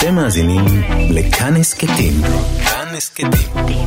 [0.00, 0.64] אתם מאזינים
[1.10, 2.12] לכאן הסכתים.
[2.64, 3.86] כאן הסכתים.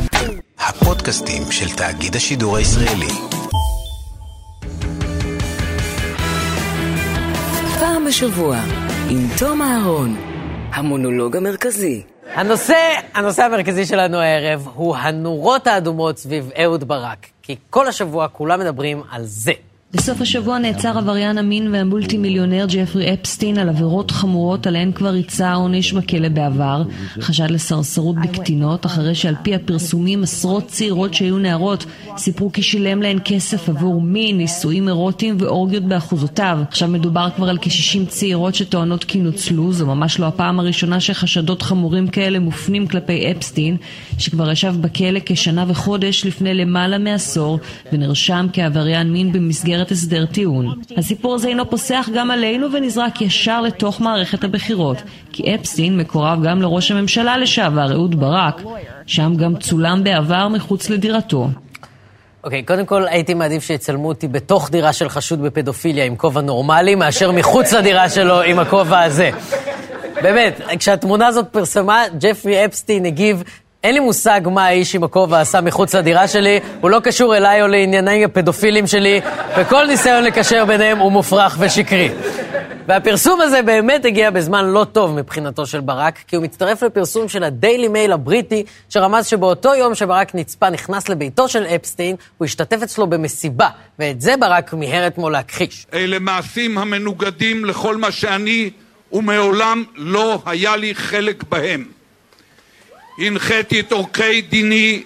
[0.58, 3.12] הפודקאסטים של תאגיד השידור הישראלי.
[7.78, 8.56] פעם בשבוע,
[9.10, 10.16] עם תום אהרון,
[10.72, 12.02] המונולוג המרכזי.
[12.34, 17.26] הנושא, הנושא המרכזי שלנו הערב הוא הנורות האדומות סביב אהוד ברק.
[17.42, 19.52] כי כל השבוע כולם מדברים על זה.
[19.94, 25.54] בסוף השבוע נעצר עבריין המין והמולטי מיליונר ג'פרי אפסטין על עבירות חמורות עליהן כבר ריצה
[25.54, 26.82] עונש בכלא בעבר,
[27.20, 31.86] חשד לסרסרות בקטינות, אחרי שעל פי הפרסומים עשרות צעירות שהיו נערות
[32.16, 36.58] סיפרו כי שילם להן כסף עבור מין, נישואים אירוטיים ואורגיות באחוזותיו.
[36.68, 41.62] עכשיו מדובר כבר על כ-60 צעירות שטוענות כי נוצלו, זו ממש לא הפעם הראשונה שחשדות
[41.62, 43.76] חמורים כאלה מופנים כלפי אפסטין,
[44.18, 47.58] שכבר ישב בכלא כשנה וחודש לפני למעלה מעשור,
[47.92, 50.80] ונרשם כעבריין מין במסגרת במסגרת הסדר טיעון.
[50.96, 55.02] הסיפור הזה אינו פוסח גם עלינו ונזרק ישר לתוך מערכת הבחירות,
[55.32, 58.62] כי אפסטין מקורב גם לראש הממשלה לשעבר, אהוד ברק,
[59.06, 61.48] שם גם צולם בעבר מחוץ לדירתו.
[62.44, 66.40] אוקיי, okay, קודם כל הייתי מעדיף שיצלמו אותי בתוך דירה של חשוד בפדופיליה עם כובע
[66.40, 69.30] נורמלי, מאשר מחוץ לדירה שלו עם הכובע הזה.
[70.22, 73.42] באמת, כשהתמונה הזאת פרסמה, ג'פרי אפסטין הגיב
[73.84, 77.62] אין לי מושג מה האיש עם הכובע עשה מחוץ לדירה שלי, הוא לא קשור אליי
[77.62, 79.20] או לענייני הפדופילים שלי,
[79.58, 82.10] וכל ניסיון לקשר ביניהם הוא מופרך ושקרי.
[82.88, 87.44] והפרסום הזה באמת הגיע בזמן לא טוב מבחינתו של ברק, כי הוא מצטרף לפרסום של
[87.44, 93.06] הדיילי מייל הבריטי, שרמז שבאותו יום שברק נצפה נכנס לביתו של אפסטין, הוא השתתף אצלו
[93.06, 95.86] במסיבה, ואת זה ברק מיהר אתמול להכחיש.
[95.94, 98.70] אלה מעשים המנוגדים לכל מה שאני,
[99.12, 101.93] ומעולם לא היה לי חלק בהם.
[103.18, 105.02] הנחיתי את עורכי דיני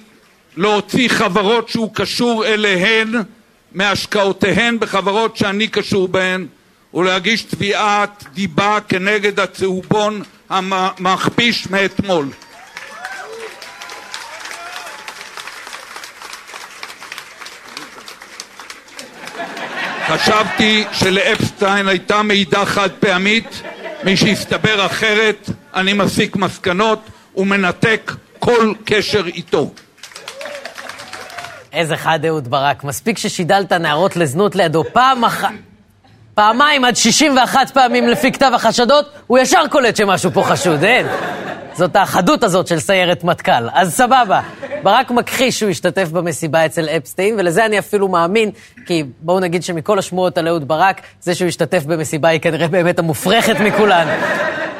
[0.56, 3.14] להוציא חברות שהוא קשור אליהן
[3.72, 6.46] מהשקעותיהן בחברות שאני קשור בהן
[6.94, 12.26] ולהגיש תביעת דיבה כנגד הצהובון המכפיש מאתמול.
[20.06, 23.62] חשבתי שלאפסטיין הייתה מידע חד פעמית,
[24.04, 27.00] מי שהסתבר אחרת אני מסיק מסקנות
[27.38, 29.70] ומנתק כל קשר איתו.
[31.72, 32.84] איזה חד אהוד ברק.
[32.84, 35.50] מספיק ששידלת נערות לזנות לידו פעם אחת...
[36.34, 41.06] פעמיים עד 61 פעמים לפי כתב החשדות, הוא ישר קולט שמשהו פה חשוד, אין?
[41.74, 43.68] זאת האחדות הזאת של סיירת מטכ"ל.
[43.72, 44.40] אז סבבה.
[44.82, 48.50] ברק מכחיש שהוא השתתף במסיבה אצל אפסטיין, ולזה אני אפילו מאמין,
[48.86, 52.98] כי בואו נגיד שמכל השמועות על אהוד ברק, זה שהוא השתתף במסיבה היא כנראה באמת
[52.98, 54.08] המופרכת מכולן.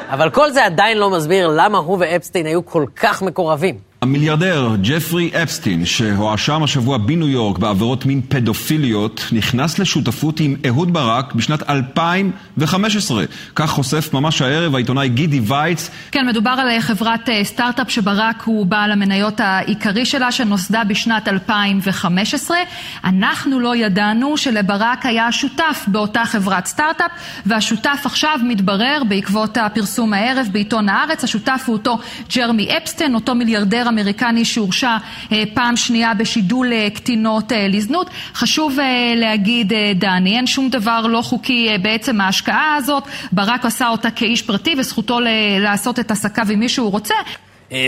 [0.09, 3.88] אבל כל זה עדיין לא מסביר למה הוא ואפסטיין היו כל כך מקורבים.
[4.01, 11.33] המיליארדר ג'פרי אפסטין, שהואשם השבוע בניו יורק בעבירות מין פדופיליות, נכנס לשותפות עם אהוד ברק
[11.33, 13.23] בשנת 2015.
[13.55, 15.89] כך חושף ממש הערב העיתונאי גידי וייץ.
[16.11, 21.27] כן, מדובר על אה, חברת אה, סטארט-אפ שברק הוא בעל המניות העיקרי שלה, שנוסדה בשנת
[21.27, 22.57] 2015.
[23.03, 27.11] אנחנו לא ידענו שלברק היה שותף באותה חברת סטארט-אפ,
[27.45, 31.23] והשותף עכשיו מתברר בעקבות הפרסום הערב בעיתון הארץ.
[31.23, 31.99] השותף הוא אותו
[32.35, 34.97] ג'רמי אפסטיין, אותו מיליארדר אמריקני שהורשע
[35.31, 38.09] אה, פעם שנייה בשידול אה, קטינות אה, לזנות.
[38.33, 38.77] חשוב
[39.15, 43.03] להגיד, דני, אין שום דבר לא חוקי בעצם ההשקעה הזאת.
[43.31, 45.19] ברק עשה אותה כאיש פרטי וזכותו
[45.59, 47.15] לעשות את עסקיו עם מי שהוא רוצה.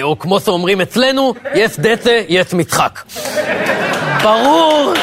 [0.01, 3.03] או כמו שאומרים אצלנו, יש דצה, יש משחק.
[4.23, 4.93] ברור,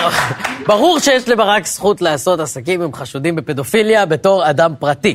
[0.67, 5.15] ברור שיש לברק זכות לעשות עסקים עם חשודים בפדופיליה בתור אדם פרטי.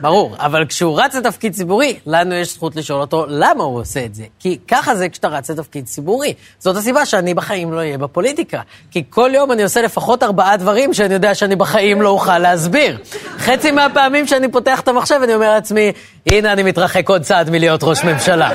[0.00, 4.14] ברור, אבל כשהוא רץ לתפקיד ציבורי, לנו יש זכות לשאול אותו למה הוא עושה את
[4.14, 4.24] זה.
[4.38, 6.34] כי ככה זה כשאתה רץ לתפקיד ציבורי.
[6.58, 8.60] זאת הסיבה שאני בחיים לא אהיה בפוליטיקה.
[8.90, 12.98] כי כל יום אני עושה לפחות ארבעה דברים שאני יודע שאני בחיים לא אוכל להסביר.
[13.38, 15.92] חצי מהפעמים שאני פותח את המחשב אני אומר לעצמי,
[16.26, 18.50] הנה אני מתרחק עוד צעד מלהיות ראש ממשלה.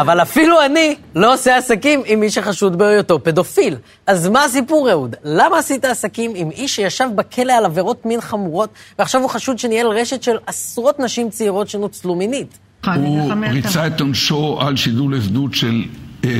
[0.00, 3.76] אבל אפילו אני לא עושה עסקים עם מי שחשוד בהיותו פדופיל.
[4.06, 5.16] אז מה הסיפור, אהוד?
[5.24, 9.86] למה עשית עסקים עם איש שישב בכלא על עבירות מין חמורות, ועכשיו הוא חשוד שניהל
[9.86, 12.58] רשת של עשרות נשים צעירות שנוצלו מינית?
[12.94, 15.84] הוא ריצה את עונשו על שידול לזנות של
[16.24, 16.30] אה,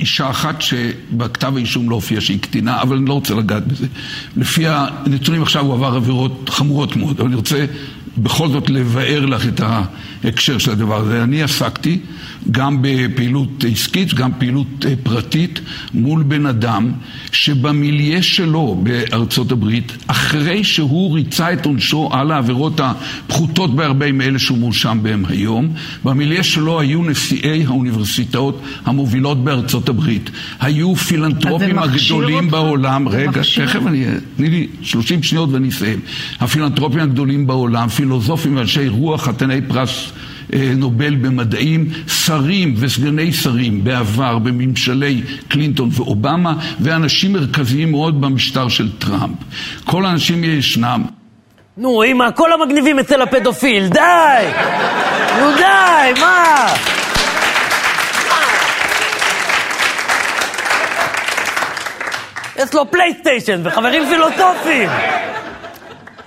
[0.00, 3.86] אישה אחת שבכתב האישום לא הופיע שהיא קטינה, אבל אני לא רוצה לגעת בזה.
[4.36, 7.64] לפי הנתונים עכשיו הוא עבר עבירות חמורות מאוד, אבל אני רוצה
[8.18, 9.60] בכל זאת לבאר לך את
[10.24, 11.22] ההקשר של הדבר הזה.
[11.22, 11.98] אני עסקתי
[12.50, 15.60] גם בפעילות עסקית, גם פעילות אה, פרטית
[15.94, 16.92] מול בן אדם
[17.32, 24.58] שבמיליה שלו בארצות הברית, אחרי שהוא ריצה את עונשו על העבירות הפחותות בהרבה מאלה שהוא
[24.58, 25.72] מואשם בהם היום,
[26.04, 30.30] במיליה שלו היו נשיאי האוניברסיטאות המובילות בארצות הברית.
[30.60, 34.04] היו פילנטרופים הגדולים בעולם, רגע, תכף אני,
[34.36, 36.00] תני לי 30 שניות ואני אסיים.
[36.40, 40.12] הפילנטרופים הגדולים בעולם, פילוסופים ואנשי רוח, חתני פרס
[40.52, 48.98] אה, נובל במדעים, שרים וסגני שרים בעבר בממשלי קלינטון ואובמה, ואנשים מרכזיים מאוד במשטר של
[48.98, 49.36] טראמפ.
[49.84, 51.02] כל האנשים ישנם.
[51.76, 54.00] נו, אמא, כל המגניבים אצל הפדופיל, די!
[55.40, 56.66] נו די, מה?
[62.56, 64.88] יש לו פלייסטיישן וחברים פילוסופיים!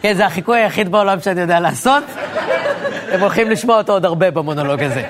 [0.04, 2.04] כן, זה החיקוי היחיד בעולם שאני יודע לעשות.
[3.12, 5.04] הם הולכים לשמוע אותו עוד הרבה במונולוג הזה.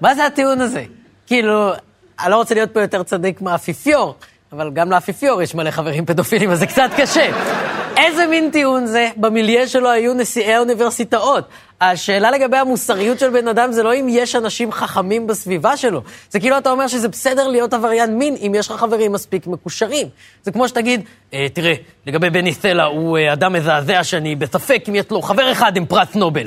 [0.00, 0.84] מה זה הטיעון הזה?
[1.26, 1.72] כאילו,
[2.20, 4.14] אני לא רוצה להיות פה יותר צדיק מהאפיפיור,
[4.52, 7.30] אבל גם לאפיפיור יש מלא חברים פדופילים, אז זה קצת קשה.
[8.06, 9.10] איזה מין טיעון זה?
[9.16, 11.44] במיליה שלו היו נשיאי האוניברסיטאות.
[11.80, 16.02] השאלה לגבי המוסריות של בן אדם זה לא אם יש אנשים חכמים בסביבה שלו.
[16.30, 20.08] זה כאילו אתה אומר שזה בסדר להיות עבריין מין אם יש לך חברים מספיק מקושרים.
[20.42, 21.00] זה כמו שתגיד,
[21.34, 21.72] אה, תראה,
[22.06, 25.86] לגבי בני סלע הוא אה, אדם מזעזע שאני בספק אם יש לו חבר אחד עם
[25.86, 26.46] פרס נובל.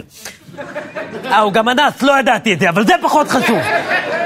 [1.26, 3.60] אה, הוא גם אנס, לא ידעתי את זה, אבל זה פחות חשוב.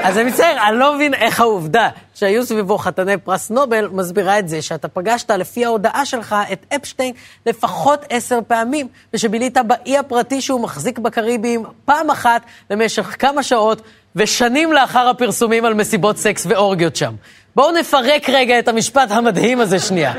[0.08, 4.48] אז אני מצטער, אני לא מבין איך העובדה שהיו סביבו חתני פרס נובל מסבירה את
[4.48, 7.14] זה שאתה פגשת לפי ההודעה שלך את אפשטיין
[7.46, 13.82] לפחות עשר פעמים, ושבילית באי הפרטי שהוא מחזיק בקריביים פעם אחת למשך כמה שעות,
[14.16, 17.14] ושנים לאחר הפרסומים על מסיבות סקס ואורגיות שם.
[17.56, 20.12] בואו נפרק רגע את המשפט המדהים הזה שנייה.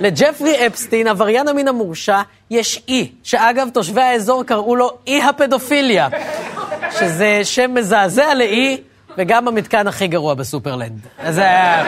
[0.00, 2.20] לג'פרי אפסטין, עבריין המין המורשע,
[2.50, 6.08] יש אי, שאגב, תושבי האזור קראו לו אי הפדופיליה,
[6.98, 8.80] שזה שם מזעזע לאי,
[9.18, 11.00] וגם המתקן הכי גרוע בסופרלנד.
[11.18, 11.84] אז זה היה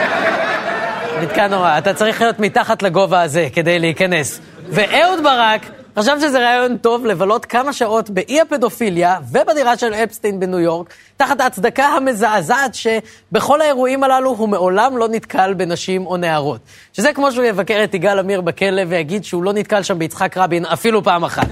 [1.23, 1.79] מתקן נורא.
[1.79, 4.41] אתה צריך להיות מתחת לגובה הזה כדי להיכנס.
[4.69, 5.67] ואהוד ברק
[5.99, 11.41] חשב שזה רעיון טוב לבלות כמה שעות באי הפדופיליה ובדירה של אפסטין בניו יורק, תחת
[11.41, 16.61] ההצדקה המזעזעת שבכל האירועים הללו הוא מעולם לא נתקל בנשים או נערות.
[16.93, 20.65] שזה כמו שהוא יבקר את יגאל עמיר בכלא ויגיד שהוא לא נתקל שם ביצחק רבין
[20.65, 21.47] אפילו פעם אחת.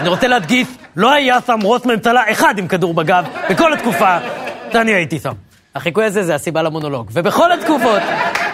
[0.00, 4.18] אני רוצה להדגיש, לא היה שם ראש ממשלה אחד עם כדור בגב בכל התקופה
[4.72, 5.32] שאני הייתי שם.
[5.74, 7.10] החיקוי הזה זה הסיבה למונולוג.
[7.12, 8.02] ובכל התקופות,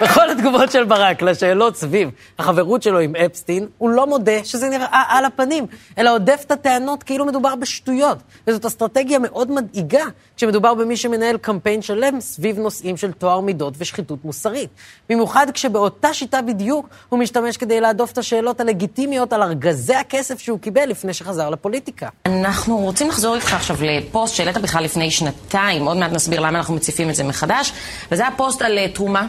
[0.02, 5.02] בכל התגובות של ברק לשאלות סביב החברות שלו עם אפסטין, הוא לא מודה שזה נראה
[5.08, 5.66] על הפנים,
[5.98, 8.18] אלא עודף את הטענות כאילו מדובר בשטויות.
[8.46, 10.04] וזאת אסטרטגיה מאוד מדאיגה
[10.36, 14.70] כשמדובר במי שמנהל קמפיין שלם סביב נושאים של טוהר מידות ושחיתות מוסרית.
[15.08, 20.58] במיוחד כשבאותה שיטה בדיוק הוא משתמש כדי להדוף את השאלות הלגיטימיות על ארגזי הכסף שהוא
[20.58, 22.08] קיבל לפני שחזר לפוליטיקה.
[22.26, 26.74] אנחנו רוצים לחזור איתך עכשיו לפוסט שהעלית בכלל לפני שנתיים, עוד מעט נסביר למה אנחנו
[26.74, 27.72] מציפים את זה מחדש,
[28.12, 29.26] וזה הפוסט על אה, תרומה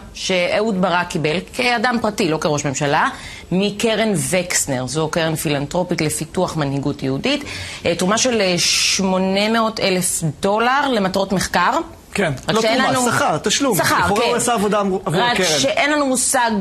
[0.55, 3.07] שאהוד ברק קיבל כאדם פרטי, לא כראש ממשלה,
[3.51, 7.43] מקרן וקסנר, זו קרן פילנטרופית לפיתוח מנהיגות יהודית,
[7.85, 11.77] אה, תרומה של 800 אה, אלף דולר למטרות מחקר.
[12.13, 13.11] כן, לא תרומה, לנו...
[13.11, 13.77] שכר, תשלום.
[13.77, 14.03] שכר, כן.
[14.03, 15.19] לכאורה הוא עשה עבודה עבור הקרן.
[15.21, 16.51] רק שאין לנו מושג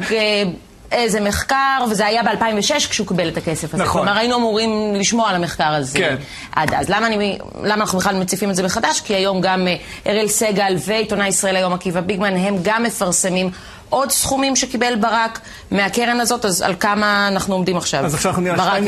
[0.95, 3.83] איזה מחקר, וזה היה ב-2006 כשהוא קיבל את הכסף הזה.
[3.83, 4.03] נכון.
[4.03, 6.17] כלומר, היינו אמורים לשמוע על המחקר הזה כן.
[6.53, 6.89] עד אז.
[6.89, 9.01] למה, אני, למה אנחנו בכלל מציפים את זה מחדש?
[9.01, 9.77] כי היום גם אה,
[10.07, 13.51] אראל סגל ועיתונאי ישראל היום, עקיבא ביגמן, הם גם מפרסמים
[13.91, 18.05] עוד סכומים שקיבל ברק מהקרן הזאת, אז על כמה אנחנו עומדים עכשיו?
[18.05, 18.79] אז עכשיו אנחנו נראה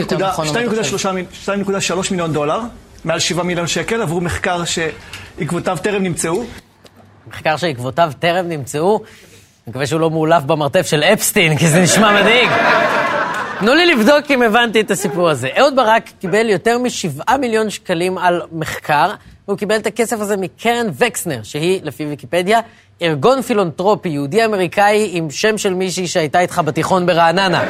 [1.47, 2.61] 2.3 מיליון דולר,
[3.05, 6.45] מעל 7 מיליון שקל, עבור מחקר שעקבותיו טרם נמצאו.
[7.29, 9.01] מחקר שעקבותיו טרם נמצאו?
[9.69, 12.49] מקווה שהוא לא מאולף במרתף של אפסטין, כי זה נשמע מדאיג.
[13.59, 15.49] תנו לי לבדוק אם הבנתי את הסיפור הזה.
[15.59, 19.11] אהוד ברק קיבל יותר משבעה מיליון שקלים על מחקר,
[19.49, 22.61] והוא קיבל את הכסף הזה מקרן וקסנר, שהיא, לפי ויקיפדיה,
[23.03, 27.65] ארגון פילנטרופי יהודי-אמריקאי עם שם של מישהי שהייתה איתך בתיכון ברעננה.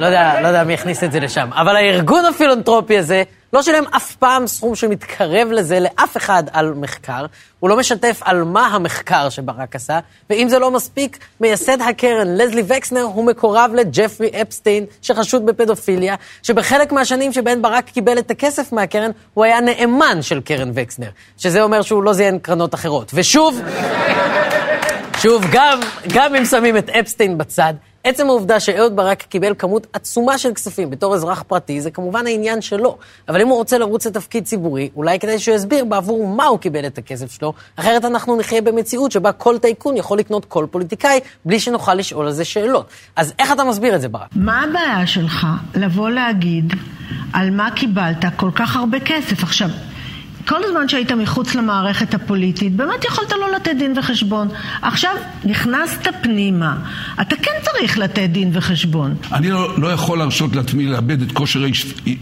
[0.00, 1.50] לא יודע, לא יודע מי הכניס את זה לשם.
[1.52, 7.26] אבל הארגון הפילנטרופי הזה לא שילם אף פעם סכום שמתקרב לזה לאף אחד על מחקר.
[7.60, 9.98] הוא לא משתף על מה המחקר שברק עשה,
[10.30, 16.92] ואם זה לא מספיק, מייסד הקרן, לזלי וקסנר, הוא מקורב לג'פרי אפסטיין, שחשוד בפדופיליה, שבחלק
[16.92, 21.10] מהשנים שבהן ברק קיבל את הכסף מהקרן, הוא היה נאמן של קרן וקסנר.
[21.38, 23.10] שזה אומר שהוא לא זיין קרנות אחרות.
[23.14, 23.60] ושוב,
[25.22, 25.80] שוב, גם,
[26.14, 27.74] גם אם שמים את אפסטיין בצד,
[28.04, 32.60] עצם העובדה שאהוד ברק קיבל כמות עצומה של כספים בתור אזרח פרטי, זה כמובן העניין
[32.60, 32.98] שלו.
[33.28, 36.86] אבל אם הוא רוצה לרוץ לתפקיד ציבורי, אולי כדאי שהוא יסביר בעבור מה הוא קיבל
[36.86, 41.60] את הכסף שלו, אחרת אנחנו נחיה במציאות שבה כל טייקון יכול לקנות כל פוליטיקאי, בלי
[41.60, 42.88] שנוכל לשאול על זה שאלות.
[43.16, 44.28] אז איך אתה מסביר את זה, ברק?
[44.34, 46.72] מה הבעיה שלך לבוא להגיד
[47.32, 49.42] על מה קיבלת כל כך הרבה כסף?
[49.42, 49.68] עכשיו,
[50.48, 54.48] כל הזמן שהיית מחוץ למערכת הפוליטית, באמת יכולת לא לתת דין וחשבון.
[54.82, 56.76] עכשיו נכנסת פנימה,
[57.20, 59.14] אתה כן צריך לתת דין וחשבון.
[59.32, 61.60] אני לא, לא יכול להרשות לעצמי לאבד את כושר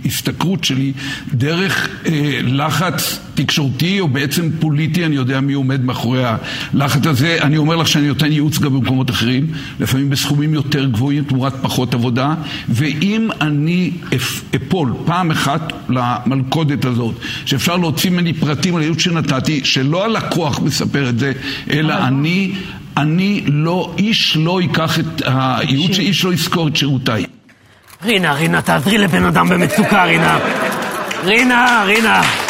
[0.05, 0.93] ההשתכרות שלי
[1.35, 6.23] דרך אה, לחץ תקשורתי או בעצם פוליטי, אני יודע מי עומד מאחורי
[6.75, 7.39] הלחץ הזה.
[7.43, 9.47] אני אומר לך שאני נותן ייעוץ גם במקומות אחרים,
[9.81, 12.35] לפעמים בסכומים יותר גבוהים תמורת פחות עבודה,
[12.69, 13.91] ואם אני
[14.57, 17.15] אפול פעם אחת למלכודת הזאת,
[17.45, 21.33] שאפשר להוציא ממני פרטים על ייעוץ שנתתי, שלא הלקוח מספר את זה,
[21.71, 22.53] אלא אני...
[22.97, 27.25] אני לא, איש לא ייקח את הייעוץ, שאיש לא יזכור את שירותיי.
[28.05, 30.39] רינה, רינה, תעזרי לבן אדם במצוקה, רינה.
[31.25, 32.48] רינה, רינה.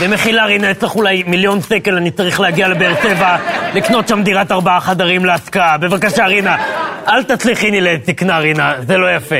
[0.00, 3.36] במחילה, רינה, צריך אולי מיליון שקל, אני צריך להגיע לבאר שבע,
[3.74, 5.78] לקנות שם דירת ארבעה חדרים להשקעה.
[5.78, 6.56] בבקשה, רינה,
[7.08, 9.36] אל תצליחיני לתקנה, רינה, זה לא יפה.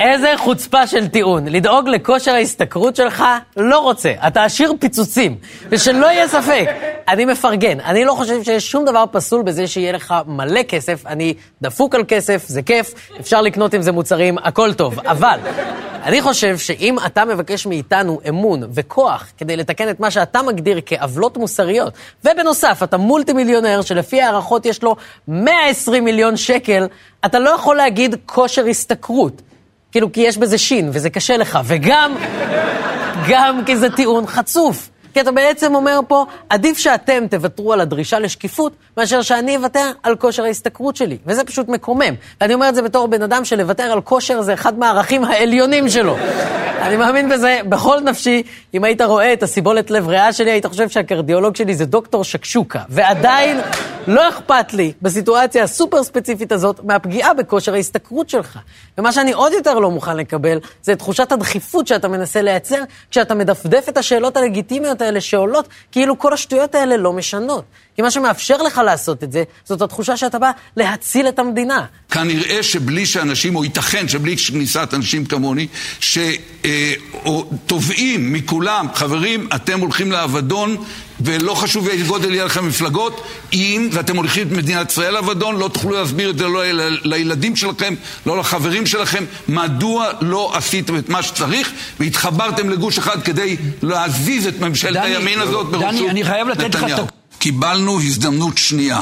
[0.00, 1.48] איזה חוצפה של טיעון.
[1.48, 3.24] לדאוג לכושר ההשתכרות שלך,
[3.56, 4.12] לא רוצה.
[4.26, 5.36] אתה עשיר פיצוצים.
[5.70, 6.66] ושלא יהיה ספק,
[7.08, 7.80] אני מפרגן.
[7.80, 11.06] אני לא חושב שיש שום דבר פסול בזה שיהיה לך מלא כסף.
[11.06, 15.00] אני דפוק על כסף, זה כיף, אפשר לקנות עם זה מוצרים, הכל טוב.
[15.00, 15.38] אבל,
[16.06, 21.36] אני חושב שאם אתה מבקש מאיתנו אמון וכוח כדי לתקן את מה שאתה מגדיר כעוולות
[21.36, 21.92] מוסריות,
[22.24, 24.96] ובנוסף, אתה מולטי מיליונר שלפי הערכות יש לו
[25.28, 26.86] 120 מיליון שקל,
[27.24, 29.42] אתה לא יכול להגיד כושר השתכרות.
[29.92, 32.14] כאילו, כי יש בזה שין, וזה קשה לך, וגם,
[33.28, 34.90] גם כי זה טיעון חצוף.
[35.16, 40.16] כי אתה בעצם אומר פה, עדיף שאתם תוותרו על הדרישה לשקיפות, מאשר שאני אוותר על
[40.16, 41.18] כושר ההשתכרות שלי.
[41.26, 42.14] וזה פשוט מקומם.
[42.40, 46.16] ואני אומר את זה בתור בן אדם שלוותר על כושר זה אחד מהערכים העליונים שלו.
[46.86, 48.42] אני מאמין בזה בכל נפשי.
[48.74, 52.80] אם היית רואה את הסיבולת לב ריאה שלי, היית חושב שהקרדיולוג שלי זה דוקטור שקשוקה.
[52.88, 53.60] ועדיין
[54.06, 58.58] לא אכפת לי, בסיטואציה הסופר ספציפית הזאת, מהפגיעה בכושר ההשתכרות שלך.
[58.98, 63.34] ומה שאני עוד יותר לא מוכן לקבל, זה את תחושת הדחיפות שאתה מנסה לייצר, כשאתה
[63.34, 67.64] מדפדף את השאלות הלגיטימיות האלה שעולות, כאילו כל השטויות האלה לא משנות.
[67.96, 71.84] כי מה שמאפשר לך לעשות את זה, זאת התחושה שאתה בא להציל את המדינה.
[72.10, 75.66] כנראה שבלי שאנשים, או ייתכן שבלי כניסת אנשים כמוני,
[76.00, 76.72] שתובעים
[78.32, 80.76] מכולם, חברים, אתם הולכים לאבדון,
[81.20, 85.68] ולא חשוב איזה גודל יהיה לכם מפלגות, אם, ואתם הולכים את מדינת ישראל לאבדון, לא
[85.68, 86.62] תוכלו להסביר את זה לא
[87.04, 87.94] לילדים שלכם,
[88.26, 91.70] לא לחברים שלכם, מדוע לא עשיתם את מה שצריך,
[92.00, 96.08] והתחברתם לגוש אחד כדי להזיז את ממשלת דני, הימין הזאת בראשות נתניהו.
[96.08, 97.12] דני, אני חייב לתת לך את...
[97.38, 99.00] קיבלנו הזדמנות שנייה,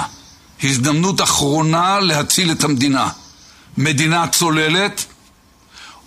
[0.62, 3.09] הזדמנות אחרונה להציל את המדינה.
[3.78, 5.04] מדינה צוללת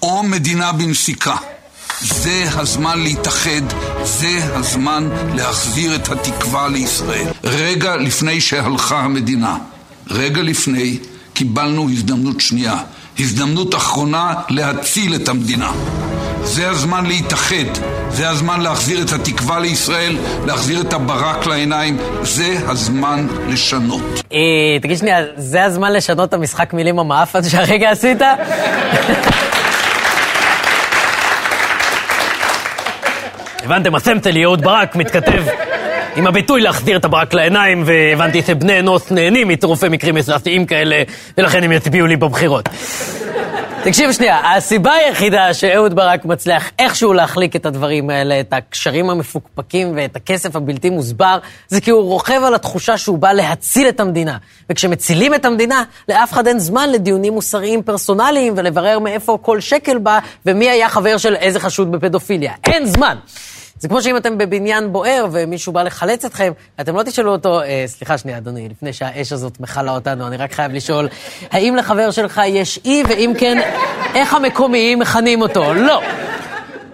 [0.02, 1.36] או מדינה בנסיקה.
[2.02, 3.62] זה הזמן להתאחד,
[4.04, 7.28] זה הזמן להחזיר את התקווה לישראל.
[7.44, 9.58] רגע לפני שהלכה המדינה,
[10.10, 10.98] רגע לפני,
[11.34, 12.78] קיבלנו הזדמנות שנייה,
[13.20, 15.72] הזדמנות אחרונה להציל את המדינה.
[16.44, 17.66] זה הזמן להתאחד,
[18.10, 24.24] זה הזמן להחזיר את התקווה לישראל, להחזיר את הברק לעיניים, זה הזמן לשנות.
[24.34, 24.38] אה,
[24.82, 28.22] תגיד שנייה, זה הזמן לשנות את המשחק מילים המאפן שהרגע עשית?
[33.68, 35.44] הבנתם, הסמטל יהוד ברק מתכתב
[36.16, 41.04] עם הביטוי להחזיר את הברק לעיניים, והבנתי שבני אנוס נהנים מצירופי מקרים מזעזעים כאלה,
[41.38, 42.70] ולכן הם יצביעו לי בבחירות.
[43.84, 49.94] תקשיב שנייה, הסיבה היחידה שאהוד ברק מצליח איכשהו להחליק את הדברים האלה, את הקשרים המפוקפקים
[49.96, 54.38] ואת הכסף הבלתי מוסבר, זה כי הוא רוכב על התחושה שהוא בא להציל את המדינה.
[54.70, 60.20] וכשמצילים את המדינה, לאף אחד אין זמן לדיונים מוסריים פרסונליים ולברר מאיפה כל שקל בא
[60.46, 62.54] ומי היה חבר של איזה חשוד בפדופיליה.
[62.66, 63.16] אין זמן!
[63.80, 67.84] זה כמו שאם אתם בבניין בוער ומישהו בא לחלץ אתכם, אתם לא תשאלו אותו, אה,
[67.88, 71.08] סליחה שנייה, אדוני, לפני שהאש הזאת מכלה אותנו, אני רק חייב לשאול,
[71.52, 73.58] האם לחבר שלך יש אי, ואם כן,
[74.16, 75.74] איך המקומיים מכנים אותו?
[75.74, 76.02] לא.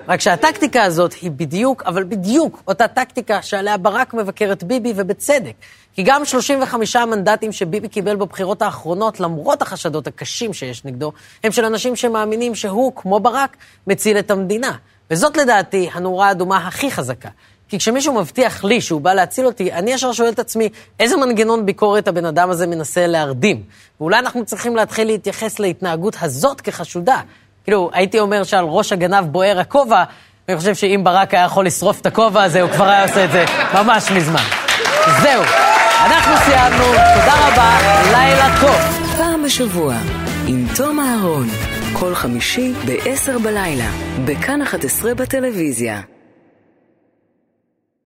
[0.07, 5.53] רק שהטקטיקה הזאת היא בדיוק, אבל בדיוק אותה טקטיקה שעליה ברק מבקר את ביבי, ובצדק.
[5.93, 11.11] כי גם 35 מנדטים שביבי קיבל בבחירות האחרונות, למרות החשדות הקשים שיש נגדו,
[11.43, 14.71] הם של אנשים שמאמינים שהוא, כמו ברק, מציל את המדינה.
[15.11, 17.29] וזאת לדעתי הנורה האדומה הכי חזקה.
[17.69, 20.69] כי כשמישהו מבטיח לי שהוא בא להציל אותי, אני ישר שואל את עצמי,
[20.99, 23.63] איזה מנגנון ביקורת הבן אדם הזה מנסה להרדים?
[23.99, 27.21] ואולי אנחנו צריכים להתחיל להתייחס להתנהגות הזאת כחשודה.
[27.63, 30.03] כאילו, הייתי אומר שעל ראש הגנב בוער הכובע,
[30.47, 33.31] ואני חושב שאם ברק היה יכול לשרוף את הכובע הזה, הוא כבר היה עושה את
[33.31, 34.43] זה ממש מזמן.
[35.21, 35.43] זהו,
[36.05, 37.77] אנחנו סיימנו, תודה רבה,
[38.11, 38.77] לילה טוב.
[39.17, 39.95] פעם בשבוע,
[40.47, 41.47] עם תום אהרון.
[42.03, 43.91] כל חמישי ב-10 בלילה,
[44.25, 46.01] בכאן 11 בטלוויזיה.